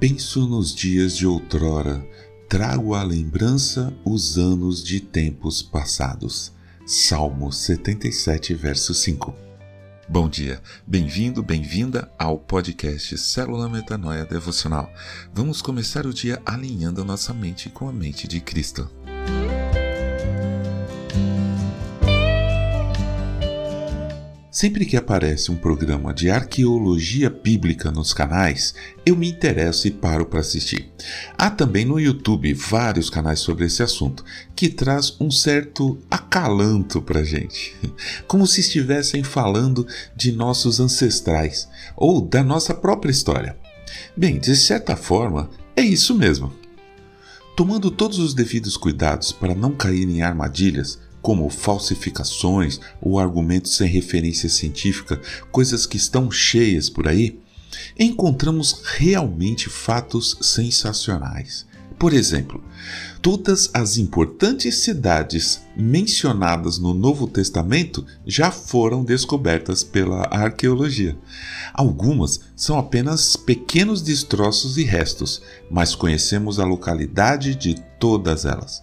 [0.00, 2.02] Penso nos dias de outrora,
[2.48, 6.54] trago à lembrança os anos de tempos passados.
[6.86, 9.34] Salmo 77, verso 5.
[10.08, 14.90] Bom dia, bem-vindo, bem-vinda ao podcast Célula Metanoia Devocional.
[15.34, 18.90] Vamos começar o dia alinhando nossa mente com a mente de Cristo.
[24.60, 28.74] Sempre que aparece um programa de arqueologia bíblica nos canais,
[29.06, 30.92] eu me interesso e paro para assistir.
[31.38, 34.22] Há também no YouTube vários canais sobre esse assunto,
[34.54, 37.74] que traz um certo acalanto para gente,
[38.28, 41.66] como se estivessem falando de nossos ancestrais
[41.96, 43.56] ou da nossa própria história.
[44.14, 46.52] Bem, de certa forma, é isso mesmo.
[47.56, 53.88] Tomando todos os devidos cuidados para não cair em armadilhas, como falsificações ou argumentos sem
[53.88, 55.20] referência científica,
[55.50, 57.38] coisas que estão cheias por aí,
[57.98, 61.68] encontramos realmente fatos sensacionais.
[62.00, 62.64] Por exemplo,
[63.20, 71.18] todas as importantes cidades mencionadas no Novo Testamento já foram descobertas pela arqueologia.
[71.74, 78.82] Algumas são apenas pequenos destroços e restos, mas conhecemos a localidade de todas elas.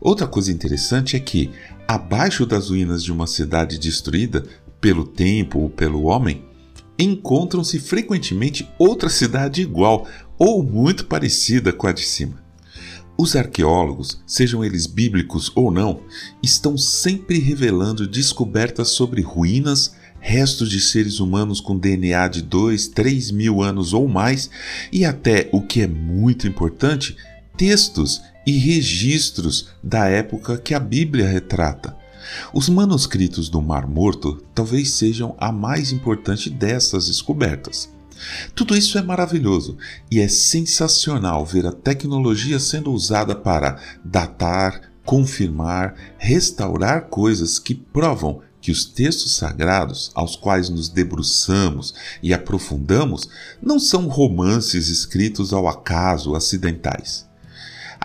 [0.00, 1.50] Outra coisa interessante é que,
[1.88, 4.44] abaixo das ruínas de uma cidade destruída
[4.80, 6.44] pelo tempo ou pelo homem,
[6.98, 10.06] encontram-se frequentemente outra cidade igual
[10.38, 12.44] ou muito parecida com a de cima.
[13.18, 16.02] Os arqueólogos, sejam eles bíblicos ou não,
[16.42, 23.30] estão sempre revelando descobertas sobre ruínas, restos de seres humanos com DNA de 2, 3
[23.30, 24.50] mil anos ou mais,
[24.92, 27.16] e até, o que é muito importante,
[27.56, 31.96] textos e registros da época que a Bíblia retrata.
[32.52, 37.88] Os manuscritos do Mar Morto talvez sejam a mais importante dessas descobertas.
[38.54, 39.76] Tudo isso é maravilhoso
[40.10, 48.40] e é sensacional ver a tecnologia sendo usada para datar, confirmar, restaurar coisas que provam
[48.60, 53.28] que os textos sagrados aos quais nos debruçamos e aprofundamos
[53.62, 57.26] não são romances escritos ao acaso acidentais.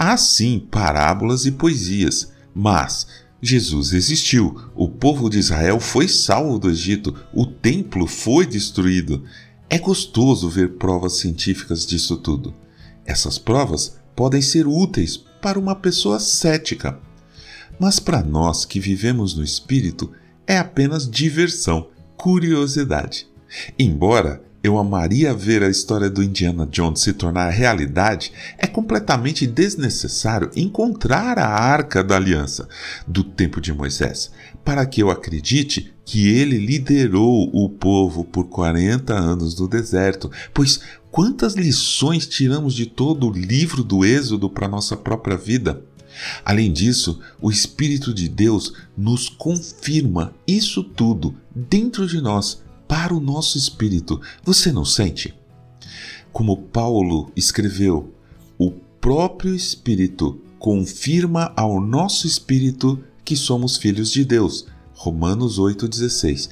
[0.04, 3.06] Há sim parábolas e poesias, mas
[3.40, 9.24] Jesus existiu, o povo de Israel foi salvo do Egito, o templo foi destruído.
[9.70, 12.52] É gostoso ver provas científicas disso tudo.
[13.06, 17.00] Essas provas podem ser úteis para uma pessoa cética,
[17.80, 20.12] mas para nós que vivemos no espírito
[20.48, 23.28] é apenas diversão, curiosidade.
[23.78, 30.52] Embora eu amaria ver a história do Indiana Jones se tornar realidade, é completamente desnecessário
[30.56, 32.68] encontrar a Arca da Aliança
[33.08, 34.32] do tempo de Moisés,
[34.64, 40.82] para que eu acredite que ele liderou o povo por 40 anos no deserto, pois
[41.10, 45.84] quantas lições tiramos de todo o livro do Êxodo para nossa própria vida?
[46.44, 52.62] Além disso, o Espírito de Deus nos confirma isso tudo dentro de nós
[52.92, 54.20] para o nosso espírito.
[54.44, 55.34] Você não sente?
[56.34, 58.14] Como Paulo escreveu,
[58.58, 58.70] o
[59.00, 64.68] próprio Espírito confirma ao nosso espírito que somos filhos de Deus.
[64.94, 66.50] Romanos 8,16.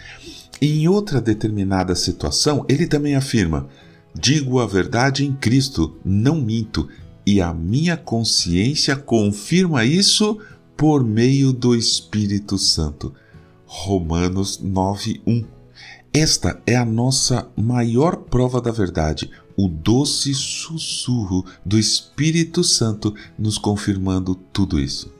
[0.62, 3.68] Em outra determinada situação, ele também afirma:
[4.18, 6.88] Digo a verdade em Cristo, não minto,
[7.26, 10.40] e a minha consciência confirma isso
[10.78, 13.14] por meio do Espírito Santo.
[13.66, 15.59] Romanos 9:1
[16.14, 23.58] esta é a nossa maior prova da verdade, o doce sussurro do Espírito Santo nos
[23.58, 25.14] confirmando tudo isso.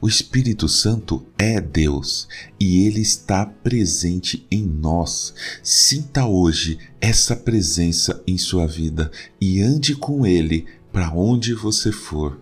[0.00, 5.34] O Espírito Santo é Deus e ele está presente em nós.
[5.62, 9.10] Sinta hoje essa presença em sua vida
[9.40, 12.40] e ande com ele para onde você for.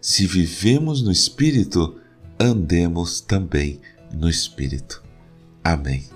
[0.00, 1.96] Se vivemos no Espírito,
[2.38, 3.80] andemos também
[4.12, 5.02] no Espírito.
[5.64, 6.15] Amém.